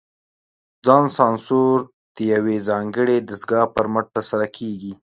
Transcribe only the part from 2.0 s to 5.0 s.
د یوې ځانګړې دستګاه پر مټ ترسره کېږي.